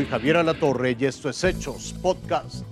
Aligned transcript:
Soy 0.00 0.08
Javier 0.08 0.38
Alatorre 0.38 0.96
y 0.98 1.04
esto 1.04 1.28
es 1.28 1.44
Hechos 1.44 1.94
Podcast. 2.00 2.64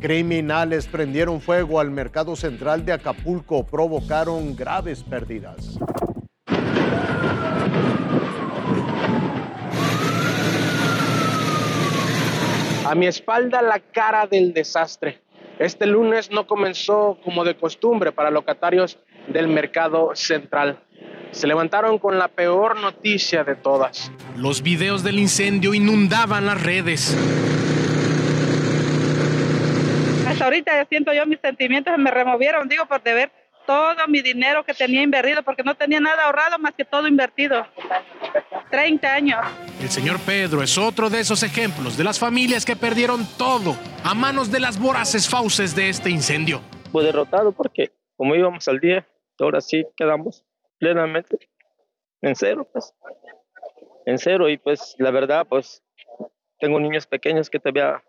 Criminales 0.00 0.86
prendieron 0.86 1.40
fuego 1.40 1.80
al 1.80 1.90
mercado 1.90 2.36
central 2.36 2.84
de 2.84 2.92
Acapulco, 2.92 3.66
provocaron 3.66 4.54
graves 4.54 5.02
pérdidas. 5.02 5.76
A 12.86 12.94
mi 12.94 13.08
espalda 13.08 13.60
la 13.60 13.80
cara 13.80 14.28
del 14.28 14.54
desastre. 14.54 15.20
Este 15.58 15.84
lunes 15.84 16.30
no 16.30 16.46
comenzó 16.46 17.18
como 17.24 17.42
de 17.42 17.56
costumbre 17.56 18.12
para 18.12 18.30
locatarios 18.30 19.00
del 19.26 19.48
mercado 19.48 20.12
central. 20.14 20.78
Se 21.34 21.48
levantaron 21.48 21.98
con 21.98 22.16
la 22.16 22.28
peor 22.28 22.80
noticia 22.80 23.42
de 23.42 23.56
todas. 23.56 24.12
Los 24.36 24.62
videos 24.62 25.02
del 25.02 25.18
incendio 25.18 25.74
inundaban 25.74 26.46
las 26.46 26.62
redes. 26.62 27.16
Hasta 30.28 30.44
ahorita 30.44 30.86
siento 30.88 31.12
yo 31.12 31.26
mis 31.26 31.40
sentimientos, 31.40 31.98
me 31.98 32.12
removieron, 32.12 32.68
digo, 32.68 32.86
por 32.86 33.02
deber 33.02 33.32
todo 33.66 33.96
mi 34.08 34.22
dinero 34.22 34.64
que 34.64 34.74
tenía 34.74 35.02
invertido, 35.02 35.42
porque 35.42 35.64
no 35.64 35.74
tenía 35.74 35.98
nada 35.98 36.24
ahorrado 36.26 36.58
más 36.58 36.74
que 36.74 36.84
todo 36.84 37.08
invertido. 37.08 37.66
30 38.70 39.12
años. 39.12 39.40
El 39.80 39.90
señor 39.90 40.20
Pedro 40.20 40.62
es 40.62 40.78
otro 40.78 41.10
de 41.10 41.20
esos 41.20 41.42
ejemplos 41.42 41.96
de 41.96 42.04
las 42.04 42.18
familias 42.18 42.64
que 42.64 42.76
perdieron 42.76 43.26
todo 43.36 43.76
a 44.04 44.14
manos 44.14 44.52
de 44.52 44.60
las 44.60 44.78
voraces 44.78 45.28
fauces 45.28 45.74
de 45.74 45.88
este 45.88 46.10
incendio. 46.10 46.60
Fue 46.92 47.02
derrotado 47.02 47.50
porque 47.50 47.90
como 48.16 48.36
íbamos 48.36 48.68
al 48.68 48.78
día, 48.78 49.04
ahora 49.40 49.60
sí 49.60 49.84
quedamos 49.96 50.43
plenamente 50.84 51.38
en 52.20 52.36
cero, 52.36 52.68
pues. 52.70 52.92
En 54.04 54.18
cero 54.18 54.50
y 54.50 54.58
pues 54.58 54.94
la 54.98 55.10
verdad, 55.10 55.46
pues 55.48 55.82
tengo 56.60 56.78
niños 56.78 57.06
pequeños 57.06 57.48
que 57.48 57.58
todavía 57.58 58.02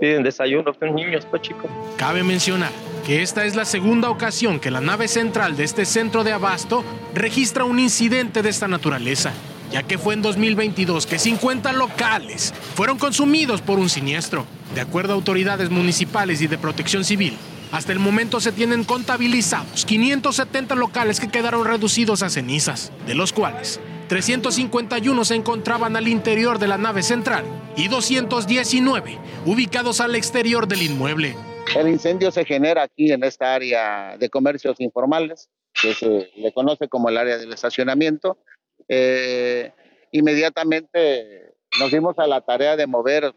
piden 0.00 0.24
desayuno, 0.24 0.74
son 0.74 0.94
niños, 0.94 1.24
pues 1.30 1.42
chicos. 1.42 1.70
Cabe 1.96 2.24
mencionar 2.24 2.72
que 3.06 3.22
esta 3.22 3.44
es 3.44 3.54
la 3.54 3.64
segunda 3.64 4.10
ocasión 4.10 4.58
que 4.58 4.72
la 4.72 4.80
nave 4.80 5.06
central 5.06 5.56
de 5.56 5.62
este 5.62 5.84
centro 5.84 6.24
de 6.24 6.32
abasto 6.32 6.82
registra 7.14 7.64
un 7.64 7.78
incidente 7.78 8.42
de 8.42 8.48
esta 8.48 8.66
naturaleza, 8.66 9.32
ya 9.70 9.84
que 9.84 9.96
fue 9.96 10.14
en 10.14 10.22
2022 10.22 11.06
que 11.06 11.20
50 11.20 11.72
locales 11.74 12.52
fueron 12.74 12.98
consumidos 12.98 13.62
por 13.62 13.78
un 13.78 13.88
siniestro. 13.88 14.46
De 14.74 14.80
acuerdo 14.80 15.12
a 15.12 15.16
autoridades 15.16 15.70
municipales 15.70 16.42
y 16.42 16.48
de 16.48 16.58
protección 16.58 17.04
civil, 17.04 17.38
hasta 17.74 17.90
el 17.90 17.98
momento 17.98 18.38
se 18.38 18.52
tienen 18.52 18.84
contabilizados 18.84 19.84
570 19.84 20.76
locales 20.76 21.18
que 21.18 21.28
quedaron 21.28 21.64
reducidos 21.64 22.22
a 22.22 22.30
cenizas, 22.30 22.92
de 23.04 23.16
los 23.16 23.32
cuales 23.32 23.80
351 24.08 25.24
se 25.24 25.34
encontraban 25.34 25.96
al 25.96 26.06
interior 26.06 26.60
de 26.60 26.68
la 26.68 26.78
nave 26.78 27.02
central 27.02 27.44
y 27.76 27.88
219 27.88 29.18
ubicados 29.44 30.00
al 30.00 30.14
exterior 30.14 30.68
del 30.68 30.82
inmueble. 30.82 31.34
El 31.74 31.88
incendio 31.88 32.30
se 32.30 32.44
genera 32.44 32.84
aquí 32.84 33.10
en 33.10 33.24
esta 33.24 33.54
área 33.54 34.16
de 34.18 34.30
comercios 34.30 34.80
informales, 34.80 35.50
que 35.72 35.94
se 35.94 36.30
le 36.36 36.52
conoce 36.52 36.88
como 36.88 37.08
el 37.08 37.16
área 37.16 37.38
del 37.38 37.52
estacionamiento. 37.52 38.38
Eh, 38.86 39.72
inmediatamente 40.12 41.54
nos 41.80 41.90
dimos 41.90 42.20
a 42.20 42.28
la 42.28 42.40
tarea 42.40 42.76
de 42.76 42.86
mover 42.86 43.34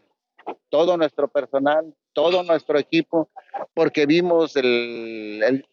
todo 0.68 0.96
nuestro 0.96 1.28
personal, 1.28 1.94
todo 2.12 2.42
nuestro 2.42 2.78
equipo, 2.78 3.28
porque 3.74 4.06
vimos 4.06 4.56
el, 4.56 5.64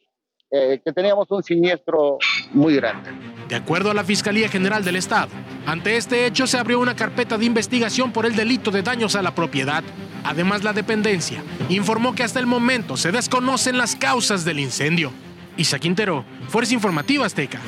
eh, 0.52 0.82
que 0.84 0.94
teníamos 0.94 1.30
un 1.32 1.44
siniestro 1.44 2.18
muy 2.52 2.76
grande. 2.76 3.12
De 3.50 3.56
acuerdo 3.56 3.92
a 3.92 3.94
la 3.94 4.04
Fiscalía 4.04 4.48
General 4.50 4.84
del 4.84 4.96
Estado, 4.96 5.30
ante 5.66 5.98
este 5.98 6.26
hecho 6.26 6.48
se 6.48 6.58
abrió 6.58 6.80
una 6.80 6.96
carpeta 6.96 7.38
de 7.38 7.46
investigación 7.46 8.12
por 8.12 8.26
el 8.26 8.36
delito 8.36 8.72
de 8.72 8.82
daños 8.82 9.16
a 9.16 9.22
la 9.22 9.36
propiedad. 9.36 9.84
Además, 10.24 10.64
la 10.64 10.74
dependencia 10.74 11.44
informó 11.70 12.16
que 12.16 12.24
hasta 12.24 12.40
el 12.40 12.48
momento 12.48 12.98
se 12.98 13.12
desconocen 13.12 13.78
las 13.78 13.96
causas 13.96 14.46
del 14.46 14.60
incendio. 14.60 15.12
Isa 15.58 15.80
Quintero, 15.80 16.26
Fuerza 16.50 16.74
Informativa 16.74 17.26
Azteca. 17.26 17.60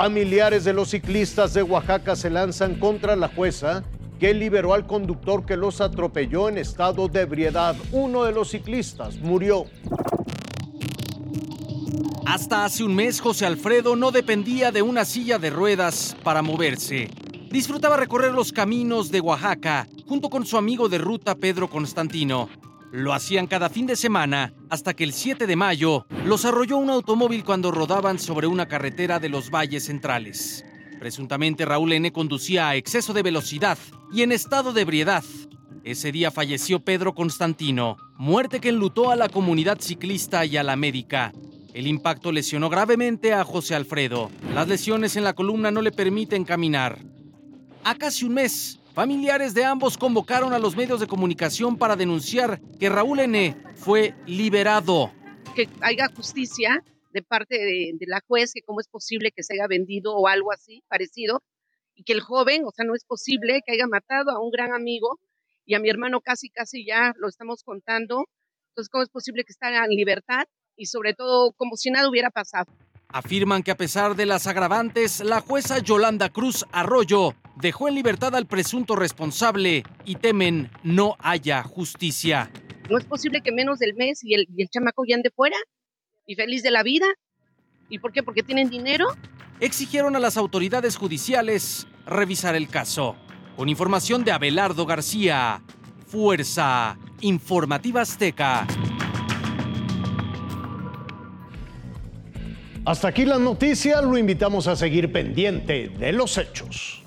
Familiares 0.00 0.64
de 0.64 0.72
los 0.72 0.88
ciclistas 0.88 1.52
de 1.52 1.62
Oaxaca 1.62 2.16
se 2.16 2.30
lanzan 2.30 2.76
contra 2.76 3.16
la 3.16 3.28
jueza 3.28 3.84
que 4.18 4.32
liberó 4.32 4.72
al 4.72 4.86
conductor 4.86 5.44
que 5.44 5.58
los 5.58 5.82
atropelló 5.82 6.48
en 6.48 6.56
estado 6.56 7.06
de 7.06 7.20
ebriedad. 7.20 7.76
Uno 7.92 8.24
de 8.24 8.32
los 8.32 8.48
ciclistas 8.48 9.18
murió. 9.18 9.66
Hasta 12.24 12.64
hace 12.64 12.82
un 12.82 12.94
mes 12.94 13.20
José 13.20 13.44
Alfredo 13.44 13.94
no 13.94 14.10
dependía 14.10 14.72
de 14.72 14.80
una 14.80 15.04
silla 15.04 15.38
de 15.38 15.50
ruedas 15.50 16.16
para 16.24 16.40
moverse. 16.40 17.10
Disfrutaba 17.50 17.98
recorrer 17.98 18.32
los 18.32 18.52
caminos 18.52 19.10
de 19.10 19.20
Oaxaca 19.20 19.86
junto 20.06 20.30
con 20.30 20.46
su 20.46 20.56
amigo 20.56 20.88
de 20.88 20.96
ruta 20.96 21.34
Pedro 21.34 21.68
Constantino. 21.68 22.48
Lo 22.92 23.12
hacían 23.12 23.46
cada 23.46 23.68
fin 23.68 23.86
de 23.86 23.94
semana 23.94 24.52
hasta 24.68 24.94
que 24.94 25.04
el 25.04 25.12
7 25.12 25.46
de 25.46 25.54
mayo 25.54 26.06
los 26.24 26.44
arrolló 26.44 26.76
un 26.76 26.90
automóvil 26.90 27.44
cuando 27.44 27.70
rodaban 27.70 28.18
sobre 28.18 28.48
una 28.48 28.66
carretera 28.66 29.20
de 29.20 29.28
los 29.28 29.50
valles 29.50 29.84
centrales. 29.84 30.64
Presuntamente 30.98 31.64
Raúl 31.64 31.92
N. 31.92 32.10
conducía 32.12 32.68
a 32.68 32.76
exceso 32.76 33.12
de 33.12 33.22
velocidad 33.22 33.78
y 34.12 34.22
en 34.22 34.32
estado 34.32 34.72
de 34.72 34.82
ebriedad. 34.82 35.22
Ese 35.84 36.10
día 36.10 36.32
falleció 36.32 36.80
Pedro 36.80 37.14
Constantino, 37.14 37.96
muerte 38.18 38.60
que 38.60 38.70
enlutó 38.70 39.12
a 39.12 39.16
la 39.16 39.28
comunidad 39.28 39.78
ciclista 39.80 40.44
y 40.44 40.56
a 40.56 40.64
la 40.64 40.74
médica. 40.74 41.32
El 41.72 41.86
impacto 41.86 42.32
lesionó 42.32 42.68
gravemente 42.68 43.32
a 43.32 43.44
José 43.44 43.76
Alfredo. 43.76 44.30
Las 44.52 44.66
lesiones 44.66 45.14
en 45.14 45.22
la 45.22 45.34
columna 45.34 45.70
no 45.70 45.80
le 45.80 45.92
permiten 45.92 46.44
caminar. 46.44 46.98
A 47.84 47.94
casi 47.94 48.24
un 48.24 48.34
mes, 48.34 48.79
familiares 48.92 49.54
de 49.54 49.64
ambos 49.64 49.96
convocaron 49.96 50.52
a 50.52 50.58
los 50.58 50.76
medios 50.76 51.00
de 51.00 51.06
comunicación 51.06 51.76
para 51.76 51.96
denunciar 51.96 52.60
que 52.78 52.88
Raúl 52.88 53.20
N. 53.20 53.56
fue 53.76 54.14
liberado. 54.26 55.12
Que 55.54 55.68
haya 55.80 56.08
justicia 56.14 56.82
de 57.12 57.22
parte 57.22 57.56
de, 57.58 58.06
la 58.06 58.20
juez, 58.26 58.52
que 58.52 58.62
cómo 58.62 58.80
es 58.80 58.88
posible 58.88 59.32
que 59.32 59.42
se 59.42 59.54
haya 59.54 59.66
vendido 59.66 60.14
o 60.14 60.28
algo 60.28 60.52
así 60.52 60.82
parecido, 60.88 61.42
y 61.94 62.04
que 62.04 62.12
el 62.12 62.20
joven, 62.20 62.64
o 62.64 62.70
sea, 62.70 62.84
no 62.84 62.94
es 62.94 63.04
posible 63.04 63.62
que 63.66 63.72
haya 63.72 63.86
matado 63.86 64.30
a 64.30 64.40
un 64.40 64.50
gran 64.50 64.72
amigo 64.72 65.18
y 65.66 65.74
a 65.74 65.80
mi 65.80 65.90
hermano 65.90 66.20
casi, 66.20 66.50
casi 66.50 66.86
ya 66.86 67.12
lo 67.18 67.28
estamos 67.28 67.62
contando. 67.62 68.26
Entonces, 68.70 68.88
¿cómo 68.90 69.02
es 69.02 69.10
posible 69.10 69.44
que 69.44 69.52
esté 69.52 69.66
en 69.66 69.90
libertad? 69.90 70.44
Y 70.76 70.86
sobre 70.86 71.14
todo, 71.14 71.52
como 71.52 71.76
si 71.76 71.90
nada 71.90 72.08
hubiera 72.08 72.30
pasado. 72.30 72.72
Afirman 73.08 73.62
que 73.62 73.72
a 73.72 73.76
pesar 73.76 74.14
de 74.14 74.24
las 74.24 74.46
agravantes, 74.46 75.20
la 75.20 75.40
jueza 75.40 75.78
Yolanda 75.78 76.28
Cruz 76.28 76.64
Arroyo 76.70 77.34
dejó 77.60 77.88
en 77.88 77.94
libertad 77.94 78.34
al 78.34 78.46
presunto 78.46 78.96
responsable 78.96 79.84
y 80.04 80.16
temen 80.16 80.70
no 80.82 81.16
haya 81.18 81.62
justicia. 81.62 82.50
No 82.88 82.98
es 82.98 83.04
posible 83.04 83.40
que 83.40 83.52
menos 83.52 83.78
del 83.78 83.94
mes 83.94 84.24
y 84.24 84.34
el, 84.34 84.46
y 84.56 84.62
el 84.62 84.68
chamaco 84.68 85.04
ya 85.06 85.16
ande 85.16 85.30
fuera 85.30 85.56
y 86.26 86.34
feliz 86.34 86.62
de 86.62 86.70
la 86.70 86.82
vida. 86.82 87.06
¿Y 87.88 87.98
por 87.98 88.12
qué? 88.12 88.22
Porque 88.22 88.42
tienen 88.42 88.70
dinero. 88.70 89.06
Exigieron 89.60 90.16
a 90.16 90.20
las 90.20 90.36
autoridades 90.36 90.96
judiciales 90.96 91.86
revisar 92.06 92.54
el 92.54 92.68
caso. 92.68 93.16
Con 93.56 93.68
información 93.68 94.24
de 94.24 94.32
Abelardo 94.32 94.86
García, 94.86 95.62
Fuerza 96.06 96.98
Informativa 97.20 98.00
Azteca. 98.00 98.66
Hasta 102.84 103.08
aquí 103.08 103.26
la 103.26 103.38
noticia, 103.38 104.00
lo 104.00 104.16
invitamos 104.16 104.66
a 104.66 104.74
seguir 104.74 105.12
pendiente 105.12 105.90
de 105.90 106.12
los 106.12 106.38
hechos. 106.38 107.02